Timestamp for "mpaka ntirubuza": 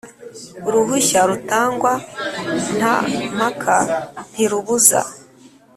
3.35-4.99